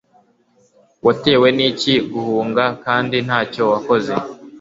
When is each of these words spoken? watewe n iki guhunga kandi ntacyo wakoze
watewe 1.05 1.47
n 1.57 1.59
iki 1.69 1.93
guhunga 2.11 2.65
kandi 2.85 3.15
ntacyo 3.25 3.61
wakoze 3.71 4.13